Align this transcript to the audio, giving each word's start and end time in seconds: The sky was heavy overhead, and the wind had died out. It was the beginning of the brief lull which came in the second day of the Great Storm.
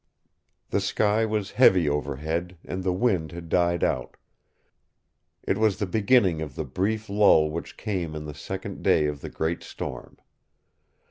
The 0.71 0.81
sky 0.81 1.27
was 1.27 1.51
heavy 1.51 1.87
overhead, 1.87 2.57
and 2.65 2.83
the 2.83 2.91
wind 2.91 3.31
had 3.33 3.49
died 3.49 3.83
out. 3.83 4.17
It 5.43 5.59
was 5.59 5.77
the 5.77 5.85
beginning 5.85 6.41
of 6.41 6.55
the 6.55 6.65
brief 6.65 7.07
lull 7.07 7.51
which 7.51 7.77
came 7.77 8.15
in 8.15 8.25
the 8.25 8.33
second 8.33 8.81
day 8.81 9.05
of 9.05 9.21
the 9.21 9.29
Great 9.29 9.61
Storm. 9.61 10.17